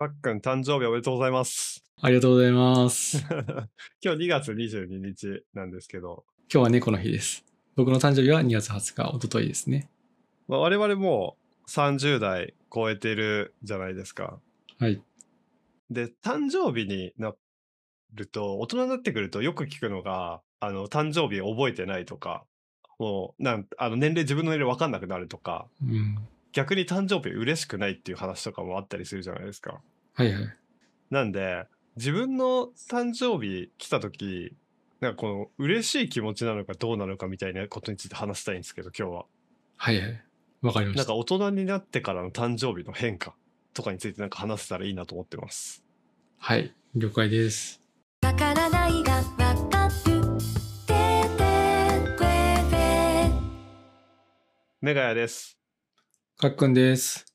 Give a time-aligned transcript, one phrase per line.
[0.00, 1.84] パックン誕生日おめでとうございます。
[2.00, 3.18] ありがとうございます。
[4.02, 7.44] 今日2月22日なんですけど、今日は猫の日です。
[7.76, 9.90] 僕の誕生日は2月20日、おとといですね。
[10.48, 11.36] まあ、我々も
[11.66, 14.40] う30代超えてるじゃないですか。
[14.78, 15.02] はい。
[15.90, 17.34] で、誕生日にな
[18.14, 22.46] ると、大人になってくるとよく聞くのが、あの、誕生日覚えてないとか、
[22.98, 26.16] もう、なん、あの、年齢、自分の年齢分かんなくなるとか、うん。
[26.52, 29.80] 逆に誕生日嬉しくないっていう話とかもあったりするじゃないですか。
[30.14, 30.56] はいはい。
[31.10, 34.54] なんで、自分の誕生日来た時、
[35.00, 39.24] なんかこの嬉しい気持ちなのかどうなのかみたいなことについて話したいんですけど、今日は。
[39.76, 40.22] はいはい。
[40.62, 40.98] わかりました。
[40.98, 43.34] なんか大人になってからの誕生日の変化
[43.74, 45.84] とかについてなんか話せたらいいなと思ってます。
[46.38, 46.74] はい。
[46.94, 47.80] 了解です。
[48.22, 49.20] わからないが
[54.82, 55.59] メガヤです。
[56.40, 57.26] かっくんです。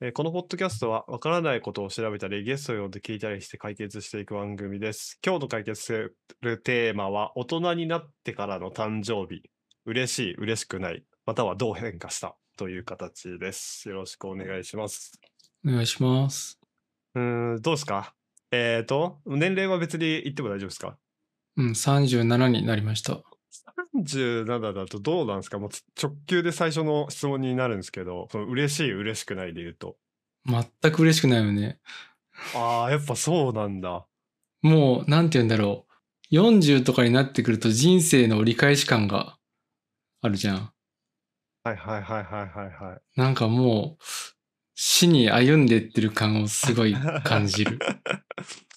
[0.00, 5.18] えーこのポッドキャストはわからないことを調べたりゲストを呼んで聞いたりして解決していく番組です。
[5.26, 9.42] 今日の解決するテーマは大人になってからの誕生日。
[9.84, 13.88] 嬉しい、嬉しくない、またはどう変化したという形です。
[13.88, 15.10] よろしくお願いします。
[15.66, 16.60] お願いします。
[17.16, 18.14] うーん、どうですか？
[18.52, 20.96] えっ、と、年齢は別に言っても大丈夫ですか？
[21.56, 23.22] うん、37になりました。
[23.52, 25.58] 37だとどうなんですか？
[25.58, 29.96] もうつ直球で最初の質問になるんですけど、その嬉しい、嬉しくないで言うと。
[30.46, 31.78] 全く嬉しくないよね。
[32.54, 34.06] ああ、やっぱそうなんだ。
[34.62, 35.86] もう、なんて言うんだろ
[36.30, 36.34] う。
[36.34, 39.36] 40とかになってくると人生の折り返し感が
[40.22, 40.72] あるじゃん。
[41.64, 43.20] はいはいはいはいはいはい。
[43.20, 44.04] なんかもう、
[44.74, 46.94] 死に歩んでってる感をすごい
[47.24, 47.78] 感じる。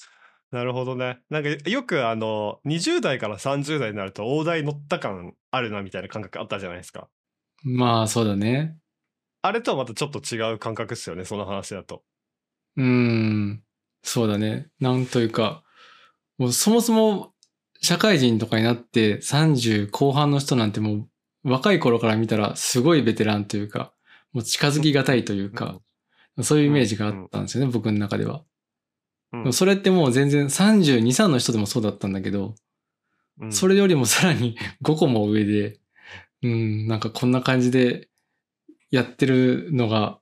[0.55, 1.19] なるほどね。
[1.29, 7.09] なんかよくあの20代から30代になると大台乗った感あるなみたいな感覚あったじゃないですか。
[7.63, 8.77] まあ、そうだね。
[9.41, 12.03] あれとはまたちょっと違う感覚っすよね、その話だと。
[12.77, 13.63] うーん、
[14.01, 14.67] そうだね。
[14.79, 15.61] なんというか、
[16.37, 17.33] もうそもそも
[17.81, 21.09] 社会人とかになって30後半の人なんてもう
[21.43, 23.91] 若い頃から見たらすごいベテランというか、
[24.31, 25.81] もう近づきがたいというか、
[26.43, 28.45] そういうイメージがあったんですよね、僕の中では。
[29.43, 32.55] うんそれってもう全然32、3の人でもそうだったんだけど、
[33.39, 35.79] うんそれよりもさらに 5個も上で、
[36.41, 38.07] うん、なんかこんな感じで
[38.91, 40.19] やってるのが、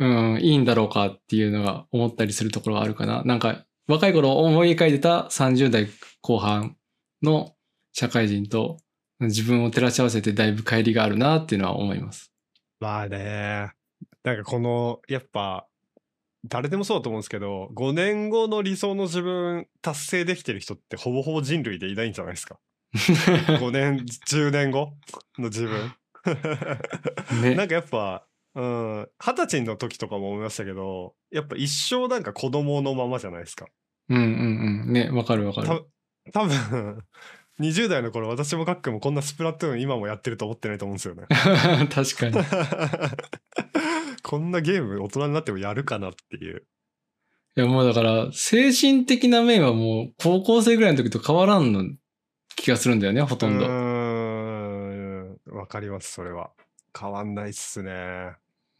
[0.00, 3.22] うん、いいんだろうかっていうのが思ったりするところはあるかな。
[3.22, 5.86] なんか若い頃思い描いてた30代
[6.20, 6.76] 後半
[7.22, 7.54] の
[7.92, 8.78] 社会人と
[9.20, 12.32] 自分を照らし合わせてだいぶ乖離があるなっていうのは思います。
[12.80, 13.72] まあね。
[14.22, 15.66] なんかこの、やっぱ、
[16.48, 22.58] 誰でもそうだと思うんですけど、5年後の理想の自分達成できてる人ってほぼほぼ人類でいないんじゃないですか。
[22.94, 24.92] 5年、10年後
[25.38, 25.92] の自分。
[27.42, 33.66] ねなんかやっぱ、うん、二十歳の時とかも思いましたけど、やっぱ一生なんか子供のままじゃないですか。
[34.08, 34.92] うんうんうん。
[34.92, 35.84] ね、わかるわかたる。
[36.32, 37.04] 多分
[37.60, 41.26] 20代の頃私もガックもこんなスプラトゥーン今もやってると思ってないと思うんですよね。
[41.90, 42.34] 確かに。
[44.28, 46.66] こんなゲーム大人になってもやるかなっていう。
[47.56, 51.82] いやもうだから、精神的な面はもう高校生ぐらいの時と変わらんの
[52.54, 53.66] 気がするんだよね、ほとんうど。
[53.66, 56.50] ーん、わかります、それは。
[56.98, 58.32] 変わんないっすね。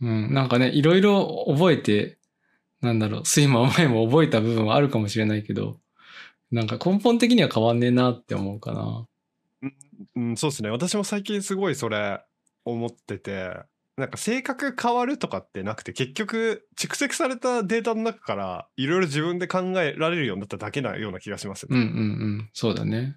[0.03, 0.35] うん。
[0.35, 2.19] なんかね、いろいろ覚えて、
[2.83, 5.81] なんだろう、酸いも甘いも覚えた部分はあるかもしれないけど、
[6.51, 9.07] なんか根本的には変わんねえなって思うかな。
[10.15, 10.69] うん、そうですね。
[10.69, 12.23] 私も最近すごいそれ
[12.67, 13.63] 思ってて、
[13.99, 21.77] なんか性格変わるとかってなくて、結局蓄積されたデータの中からいろいろ自分で考えられるようになっただけなような気がしますね。
[21.77, 21.91] うんうんう
[22.43, 22.51] ん。
[22.53, 23.17] そうだね。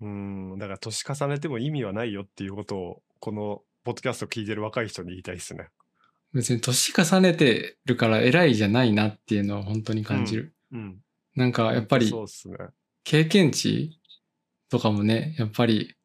[0.00, 5.68] うん、だから年重ねても意味はないよっていうことを、このポッドキャストを聞いてる若い人に言いたいですね。
[6.32, 10.54] 別に年重ねてるから偉いじゃないなっていうのは本当に感じる。
[10.72, 10.98] うん。
[11.34, 12.56] なんかやっぱりそうですね。
[13.02, 14.00] 経験値
[14.70, 15.96] とかもね、やっぱり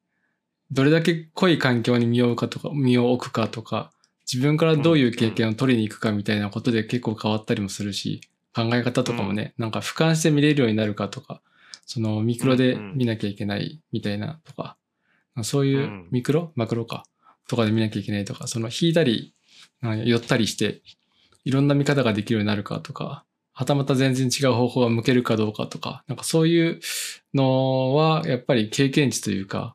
[0.71, 3.91] どれだけ濃い環境に身を置くかとか、身を置くかとか、
[4.31, 8.21] 自分からどういう経験を取りに行くかみたいなことで結構変わったりもするし、
[8.55, 11.41] 考え方とかもね、なんか俯瞰して見れるようになるかとか、
[11.85, 14.77] そのミクロで見なきゃいけないみたいなとか、
[15.43, 16.07] そういううん。
[16.11, 16.51] ミクロ？
[16.55, 17.05] マクロか。
[17.47, 19.35] とかで見なきゃいけないとか、その引いたり、
[19.83, 20.81] 寄ったりして、
[21.43, 23.23] いろんな見方ができるようになるかとか、
[23.53, 26.79] はたまた全然違う方法が向けるかどうかとか、なんかそういう
[27.35, 29.74] のはやっぱり経験値というか、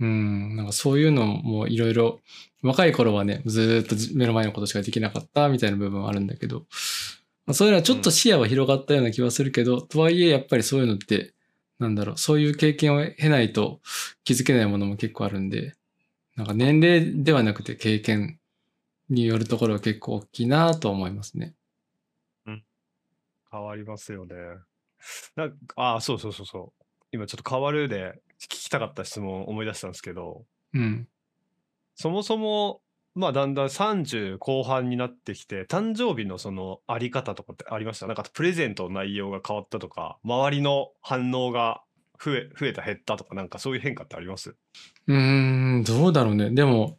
[0.00, 2.20] うん、なんかそういうのもいろいろ、
[2.62, 6.60] 若い頃はね、ずーっと目の前のことしかできなかったみたいな部分はあるんだけど、
[7.46, 11.34] まあ、そういうのはちょっと視野は広がったような気はするけど、とはいえやっぱりそういうのって、
[11.78, 13.80] なんだろう、そういう経験を経ないと
[14.24, 15.74] 気づけないものも結構あるんで、
[16.36, 18.38] なんか年齢ではなくて経験
[19.08, 21.54] によるところは結構大きいなと思いますね。
[23.50, 24.34] 変わりますよね。
[25.36, 26.84] なんああ、そうそうそうそう。
[27.12, 30.44] 今ちょっと変わるで聞きたかった質問を思い出したんですけど、
[30.74, 31.08] うん。
[31.94, 32.80] そもそも、
[33.14, 38.06] まあだんだん30後半になってきて、誕生日のそのあり方とかってありました？
[38.06, 41.82] なんかプレゼントの内容が変わったとか、周りの反応が
[42.22, 44.54] 増え、増えた減ったとか、なんかそういう変化ってあります？
[45.08, 46.50] うーん、どうだろうね。
[46.50, 46.98] でも、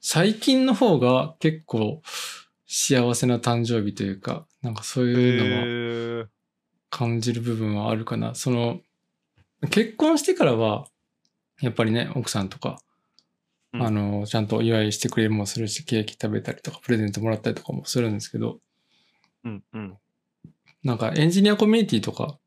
[0.00, 2.02] 最近の方が結構
[2.66, 6.26] 幸せな誕生日というか、なんかそういうのは
[6.88, 8.36] 感じる部分はあるかな。
[8.36, 8.80] その、
[9.68, 10.86] 結婚してからは、
[11.60, 12.80] やっぱりね、奥さんとか、
[13.72, 13.82] うん。
[13.82, 18.58] あの、ちゃんとお祝いしてくれもするし、ケーキ食べたりとか、プレゼントもらったりとかもするんですけど、
[19.44, 19.98] うんうん。
[20.82, 22.38] なんかエンジニアコミュニティとか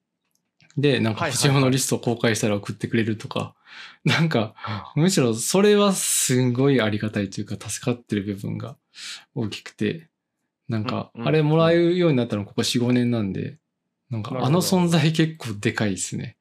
[0.78, 1.38] で、なんかはいはいはい。
[1.38, 3.56] 欲しいものリストを公開したら送ってくれるとか、
[4.06, 4.56] なんか、
[4.96, 8.78] むしろそれはすんごいありがたいというか、助かってる部分が
[9.36, 10.10] 大きくて、
[10.68, 13.58] なんか、あれもらえるようになったのここ4、5年なんで、
[14.10, 16.38] なんかあの存在結構でかいですね。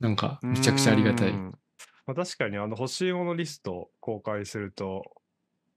[0.00, 1.30] なんか、めちゃくちゃありがたい。
[1.30, 1.58] うん
[2.06, 5.02] まあ、確かにあの欲しいものリスト公開すると、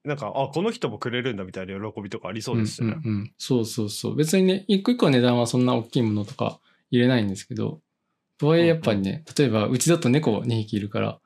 [0.03, 2.87] なんか、あ、この人もくれるんだみたいな喜びとかありそうですしね。
[2.87, 4.15] うんうんうん、そうそうそう。
[4.15, 6.59] 別にね、一個一個値段はそんな大きいものとか
[6.89, 7.81] 入れないんですけど、
[8.37, 11.19] とはいえやっぱりね、例えばうちだと猫2匹いるから、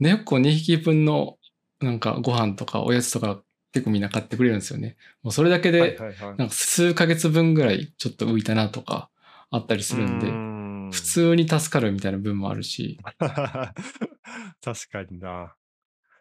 [0.00, 1.38] 猫2匹分の
[1.80, 4.96] なんかご飯とかおやつとか結構みんな買ってくれるんですよね。
[5.22, 5.98] もうそれだけはいで。
[6.38, 9.10] なんか数ヶ月分ぐらいちょっと浮いたなとか
[9.50, 10.61] あったりするんで、ん
[10.92, 13.34] 普通に助かるみたいな分もあるし、 確
[14.90, 15.54] かにな。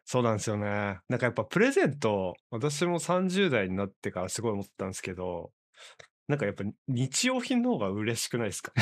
[0.05, 0.99] そうなんですよね。
[1.09, 5.51] なんかやっぱプレゼント、私も30代になってからすごい思ったんですけど、
[6.27, 8.71] なんかやっぱ日用品の方が嬉しくないですか？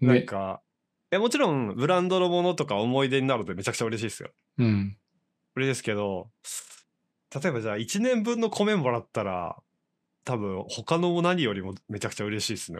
[0.00, 0.22] なんね。
[0.22, 0.62] か、
[1.10, 4.30] え、もちろんブランドのものとか思い出になるのでめちゃくちゃ嬉しいですよ。
[4.58, 4.96] うん。
[5.56, 6.30] 嬉しいですけど、
[7.34, 9.56] 例えばじゃあ1年分の米もらったら、
[10.24, 12.78] 多分他の何よりもめちゃくちゃ嬉しいですね。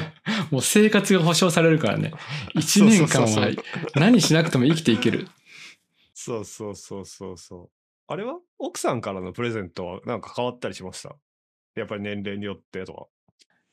[0.50, 2.12] もう生活が保障されるからね。
[2.54, 3.50] 1年間は
[3.94, 5.28] 何しなくても生きていける。
[6.14, 7.70] そうそうそうそうそう。
[8.08, 11.16] あれは奥さんからのプレゼントはなんか変わったりしました？
[11.74, 13.06] やっぱり年齢によってとか。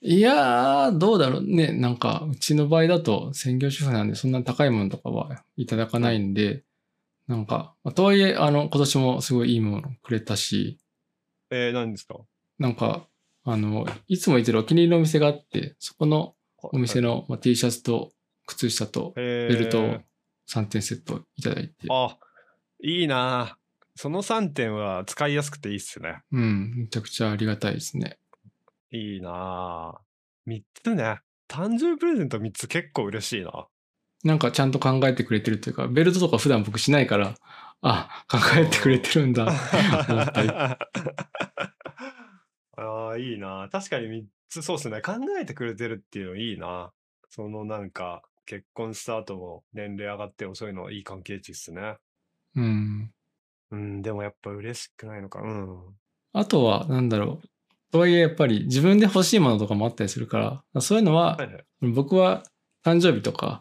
[0.01, 1.73] いやー、どうだろうね。
[1.73, 6.63] なんか、うちの場合だと専業主婦なんで、そんな高いものとかはいただかないんで、
[7.27, 10.79] なんか、まあとはいえ、あの、今年もすごいいいものくれたし、
[11.51, 12.15] えー、何ですか？
[12.59, 13.08] なんか、
[13.43, 18.11] あの、いつも行ってるお気に入りのお店があって、そこのお店のの、まあ、T シャツと
[18.45, 19.97] 靴下とベベルトを
[20.49, 22.17] 3点セットいただいて、あ、
[22.81, 23.57] いいな
[23.95, 26.21] その3点は使いやすくていいっすね。
[26.31, 28.17] うん、めちゃくちゃありがたいですね。
[28.91, 29.99] いいな
[30.47, 31.19] 3つね。
[31.49, 33.67] 誕生日プレゼント3つ結構嬉しいな。
[34.23, 37.35] なんかちゃんと考えてくれてるというか、ベルトとか普段僕しないから、
[37.81, 39.47] あ、考えてくれてるんだ、
[40.09, 40.49] 思ったり。
[42.79, 43.69] ああ、いいな。
[43.71, 45.01] 確かに3つ、そうっすね。
[45.01, 46.93] 考えてくれてるっていうのいいな。
[47.29, 51.97] そのなんか、結婚した後も年齢上がってもそういうのいい関係値っすね。
[52.55, 53.13] うん。
[53.71, 55.41] うん、でもやっぱ嬉しくないのか。
[55.41, 55.99] うん。
[56.33, 57.47] あとは、なんだろう。
[57.91, 61.65] とはいえ、やっぱり自分で欲しいものとかもあったりするから、そういうのはは、いはい。
[61.81, 62.43] 僕は
[62.83, 63.59] 誕生日とか、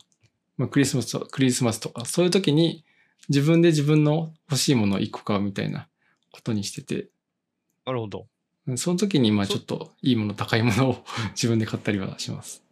[0.56, 2.84] まあ、クリスマスとクリスマスとか、そういう時に
[3.28, 5.88] 自分で自分の欲しいものを一個買うみたいな
[6.32, 7.08] ことにしてて、
[7.86, 8.28] なるほど。
[8.76, 11.04] その時にまあそちょっといいもの、高いものを
[11.34, 12.62] 自分で買ったりはします。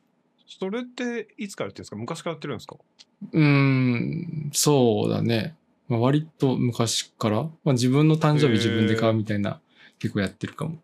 [0.46, 1.96] それっていつからやってるんですか？
[1.96, 2.76] 昔からやってるんですか？
[3.32, 5.56] うーん、そうだね。
[5.88, 9.60] まあ、割と昔から、まあ、自分の誕生日自分で買うみたいな、
[9.98, 10.78] 結構やってるかも。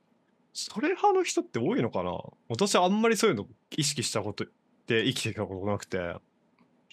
[0.55, 2.13] それ派の人って多いのかな？
[2.49, 4.47] 私あんまりそういうの意識したことっ
[4.87, 5.99] て生きてきたことなくて。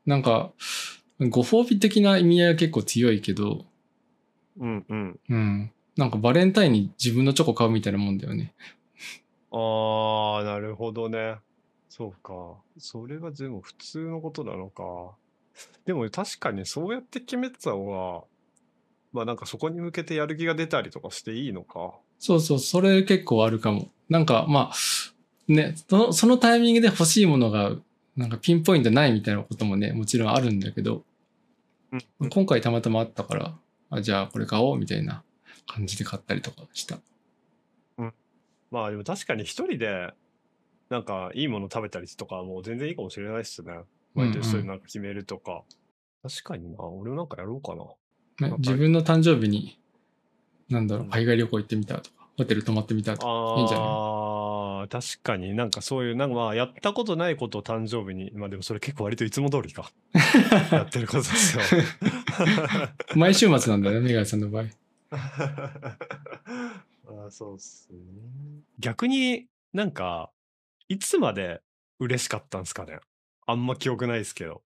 [0.06, 0.52] なんか、
[1.20, 3.66] ご褒美的な意味合いは結構強いけど、
[4.60, 5.20] うんうん。
[5.30, 5.72] うん。
[6.00, 8.53] なんかバレンタインに自分のチョコ買うみたいなもんだよね。
[9.51, 11.36] ああ、なるほどね。
[11.89, 12.56] そうか。
[12.77, 14.84] それがでも普通のことなのか。
[15.86, 18.24] でも確かにそうやって決めてた方が、
[19.12, 21.91] まあなんかそこに向けてやる気が出たりとかしていいのか。
[22.18, 23.89] そうそう、それ結構あるかも。
[24.08, 27.74] なんかまあ、ね、そのそのタイミングで欲しいものが、
[28.15, 31.03] なんかピンポイントないみたいなこともね、もちろんあるんだけど、
[31.91, 33.58] うんうん今回たまたまあったから、
[33.89, 35.24] あじゃあこれ買おうみたいな
[35.72, 36.98] 感じで買ったりとかした。
[38.72, 40.14] まあでも確かに一人で
[40.90, 43.74] なんかいいもの食べたりとかはもう全然いいかもしれないっすね。
[44.14, 45.64] 毎年それなんか決めるとか。
[46.22, 46.84] 確かにな。
[46.84, 48.48] 俺もなんかやろうかな。
[48.48, 49.80] ね自分の誕生日に、
[50.70, 53.88] なんだろう、うん海外旅行行ってみたとか、ホテル泊まってみたとか、いいんじゃない？
[53.88, 59.92] ああ、確かになんかそういう、なんかまあやったことないことを誕生日に、まあでもそれ結構割といつも通りか。
[60.72, 61.64] やってることですよ。
[63.16, 64.66] 毎週末なんだよね、メガネさんの場合。
[65.12, 68.00] あーそうっすね。
[68.80, 70.32] 逆になんか、
[70.88, 71.62] いつまで
[72.00, 73.00] 嬉しかったんですかね
[73.46, 74.62] あんま記憶ないですけど。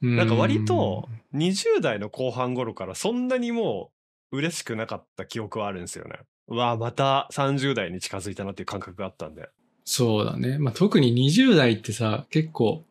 [0.00, 3.90] なんか割と20代の後半頃からそんなにも
[4.30, 6.18] う嬉しくなかった記憶はあるんですよね。
[6.48, 9.48] うわあまた30代に近づいたなっていう感覚があったんで。
[9.84, 10.58] そうだね。
[10.58, 12.84] まあ、特に20代ってさ、結構、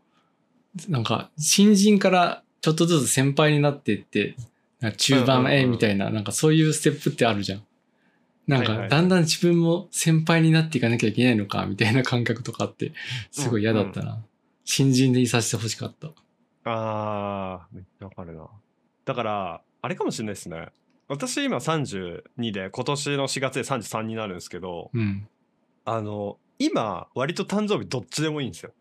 [0.88, 4.36] なんか、新人からちょっとずつ先輩になっていって、
[4.98, 7.64] 中盤うんへみたいな、なんかそういうステップってあるじゃん。
[8.48, 12.94] なんか、だんだん自分も先輩になっていかなきゃいけないのか、みたいな感覚とかって、
[13.32, 14.24] すごい嫌だったな。
[14.64, 16.10] 新人でいさせてほしかった。
[16.66, 18.48] あー、めっちゃわかるな。
[19.06, 20.70] だから、あれかもしれないですね。
[21.08, 25.28] 私今32で今年の4月で33になるんですけど、うん。
[25.86, 28.72] あの、今割と誕生日どっちでもいいんですよ。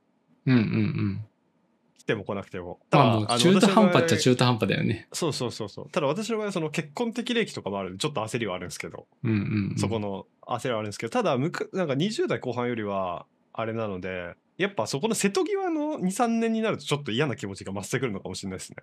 [0.46, 1.24] うんうんうん。
[2.04, 2.80] 来ても来なくても。
[2.90, 5.08] まあもうあの中途半端っちゃ中途半端だよね。
[5.12, 5.90] そうそうそうそう。
[5.90, 9.78] ただ私の場合はその結婚適齢期とかもあるんで、ちょっと焦りはあるんですけど、うんうん、うん。
[9.78, 18.76] そこの焦りはあるんですけど、ただむく、なんか20代後半よりは、あれなので、やっぱそこの瀬戸際の2、3年になるとちょっと嫌な気持ちが増してくるのかもしれないですね。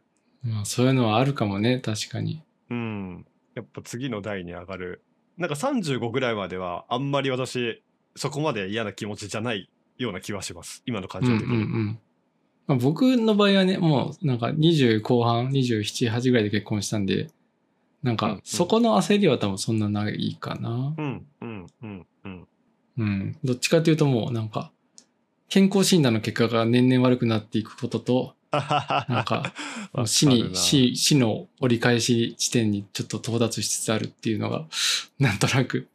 [0.43, 2.43] まあそういうのはあるかもね、確かに。
[2.69, 3.25] うん。
[3.53, 5.03] やっぱ次の代に上がる。
[5.37, 7.83] なんか35ぐらいまでは、あんまり私、
[8.15, 10.81] そこまで嫌な気持ちじゃないような気はします。
[10.85, 11.63] 今の感うんうん情的に。
[11.63, 11.99] うん。
[12.68, 17.30] まあ、僕の場合はね、もうなんか20後半、27、8ぐらいで結婚したんで、
[18.03, 20.94] なんかそこの焦りは多分そんなないかな。
[20.98, 22.48] うん、うん、うん、うん。
[22.98, 23.38] うん。
[23.44, 24.72] どっちかというともうなんか、
[25.50, 29.53] 健康診断の結果が年々悪くなっていくことと、なんか、
[30.06, 34.65] 死に、死、死の折り返し地点にちょっと到達しつつあるっていうのが、
[35.20, 35.88] なんとなく、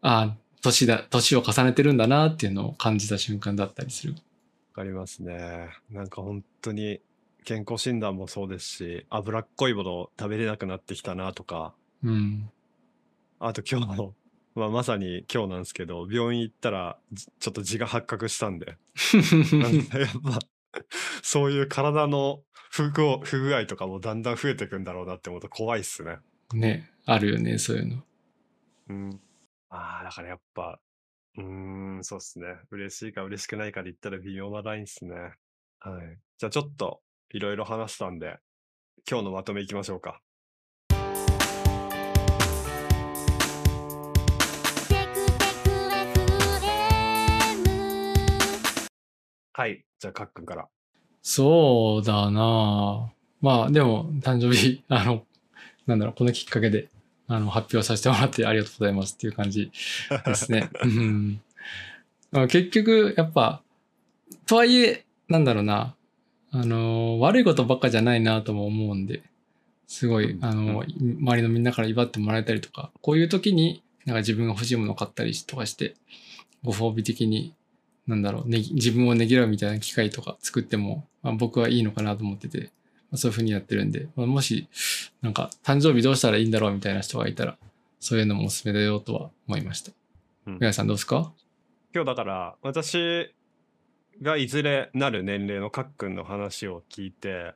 [0.00, 4.14] ああ、年だ、年を重ねてるんだなっていうのを感じた瞬間だったりする。
[4.78, 5.70] わかりますね。
[5.90, 7.00] なんか本当に
[7.42, 12.48] 健康診断もそうですし、脂っこいもの食べれなくなってきたなとか、うん。
[13.40, 14.14] あと今日の、
[14.54, 18.78] まあ、まさに今日なんですけど、病院行ったらじちょっと痔が発覚したんで、
[19.60, 20.38] なんかやっぱ
[21.22, 26.18] そういう体の不具合不具合とかもだんだん増えていくんだろうなって思うと怖いっすね。
[26.54, 28.04] ね、あるよね、そういうの。
[28.90, 29.20] うん。
[29.70, 30.78] ああ、だからやっぱ、
[31.38, 31.42] う
[32.00, 32.46] ん、そうっすね。
[32.70, 35.14] 嬉しいか嬉しくないかで言ったら微妙なラインっすね。
[35.78, 36.18] はい。
[36.36, 37.00] じゃあちょっと
[37.32, 38.38] いろいろ話したんで、
[39.08, 40.20] 今日のまとめいきましょうか。
[49.52, 49.84] はい。
[49.98, 50.68] じゃあ、かっくんから。
[51.22, 55.24] そうだなまあ、でも、誕生日、 あの、
[55.86, 56.88] なんだろう、このきっかけで、
[57.28, 59.70] あの、発表させてもらってありがとうございますっていう感じ
[60.26, 60.70] ですね。
[60.82, 61.40] うん。
[62.32, 63.62] まあ結局、やっぱ、
[64.46, 65.94] とはいえ、なんだろうな、
[66.50, 69.22] あの、悪いことばっかじゃないなとも思うんで、
[69.86, 70.44] すごい、うん。
[70.44, 75.94] あの、周りのみんなから祝ってもらえたりとか、こういう時に、なんか自分が欲しいものを買ったりとかして、
[76.62, 77.54] ご褒美的に、
[78.06, 82.70] なんだろう、ね、自分をねぎらうみたいな機会とか作っても、まあ、僕はいいのかなと思ってて、まあ、
[83.14, 84.68] そういうふうにやってるんで、まあ、もし、
[85.22, 87.56] なんか、誕生日どうしたらいいんだろうみたいな人がいたら、
[88.00, 89.92] そういうのもおすすめだよとは思いました。
[90.46, 91.32] うん皆さんどうですか？
[91.94, 93.34] 今日だから、私
[94.22, 97.54] がいずれなる年齢のかっくんの話を聞いて、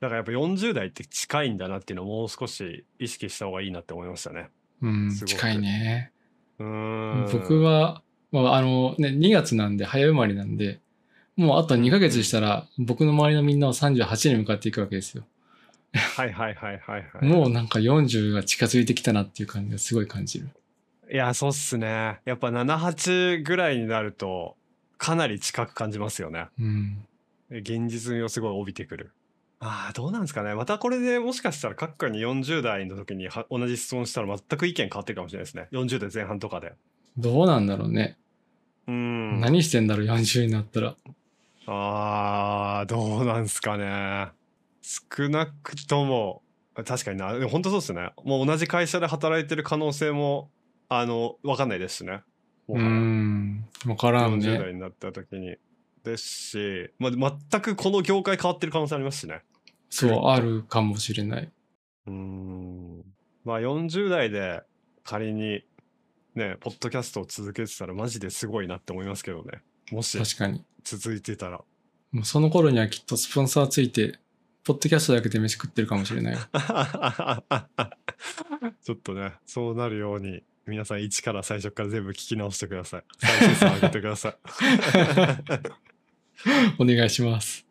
[0.00, 4.48] だからやっぱ40代って近いんだなっていうのをもう少し意識した方がいいなって思いましたね。
[4.80, 6.12] うん、近いね。
[6.58, 7.28] うーん。
[7.32, 10.80] 僕は、まあ、あのね、2月なんで、早生まれなんで、
[11.38, 15.24] もうあと2ヶ月したら、僕の周りのみんなは38に向かっていくわけですよ。
[15.94, 17.24] はいはいはいはいはい。
[17.24, 20.48] もうなんか40が近づいてきたなっていう感じがすごい感じる。
[21.10, 22.18] いや、そうっすね。
[22.24, 24.56] やっぱ7、8ぐらいになると、
[24.98, 26.46] かなり近く感じますよね。
[26.60, 27.06] うん。
[27.50, 29.12] 現実味をすごい帯びてくる。
[29.60, 30.56] ああ、どうなんですかね。
[30.56, 35.68] またこれでもしかしたら、各界に40代の時には同じ質問したら全く意見変わってるかもしれないですね。
[35.70, 36.72] 40代前半とかで。
[37.16, 38.16] どうなんだろうね。
[38.88, 39.40] うーん。
[39.40, 40.96] 何してんだろう、40になったら。
[41.70, 44.28] ああ、どうなんすかね。
[44.80, 46.42] 少なくとも、
[46.74, 47.32] 確かにな。
[47.34, 48.10] でも本当そうですね。
[48.24, 50.50] もう同じ会社で働いてる可能性も、
[50.88, 52.22] あの、わかんないですしね。
[52.66, 53.66] もうん。
[53.86, 54.58] わからん40ね。
[54.58, 55.56] 代になった時に。
[56.04, 59.42] ですし、まあ、全くこの業界変わってる可能性ありますしね。
[59.90, 61.52] そう、あるかもしれない。
[62.06, 63.04] うーん。
[63.44, 64.62] まあ40代で
[65.04, 65.62] 仮に
[66.34, 69.60] ね、ポッドキャストを続けてたらマジですごいなって思いますけどね。
[69.92, 70.64] もし確かに。
[70.84, 71.60] 続いてたら。
[72.12, 74.18] もうその頃にはきっとスポンサーついて、
[74.64, 76.40] ポッドキャストだけで飯食ってるかもしれないよ。
[78.82, 83.04] ちょっとね、そうなるように、皆さん一から最初から全部聞き直してください。
[83.18, 84.36] 再生数上げてください。
[86.78, 87.67] お願いします。